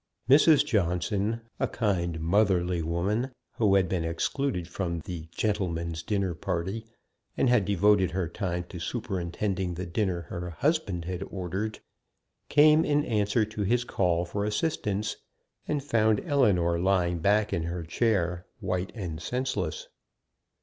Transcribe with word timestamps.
Mrs. 0.27 0.65
Johnson, 0.65 1.41
a 1.59 1.67
kind, 1.67 2.19
motherly 2.19 2.81
woman, 2.81 3.29
who 3.57 3.75
had 3.75 3.87
been 3.87 4.03
excluded 4.03 4.67
from 4.67 5.01
the 5.01 5.27
"gentleman's 5.31 6.01
dinner 6.01 6.33
party," 6.33 6.87
and 7.37 7.49
had 7.49 7.65
devoted 7.65 8.09
her 8.09 8.27
time 8.27 8.63
to 8.69 8.79
superintending 8.79 9.75
the 9.75 9.85
dinner 9.85 10.21
her 10.21 10.49
husband 10.49 11.05
had 11.05 11.21
ordered, 11.29 11.81
came 12.49 12.83
in 12.83 13.05
answer 13.05 13.45
to 13.45 13.61
his 13.61 13.83
call 13.83 14.25
for 14.25 14.43
assistance, 14.43 15.17
and 15.67 15.83
found 15.83 16.19
Ellinor 16.21 16.79
lying 16.79 17.19
back 17.19 17.53
in 17.53 17.61
her 17.65 17.83
chair 17.83 18.47
white 18.59 18.91
and 18.95 19.21
senseless. 19.21 19.87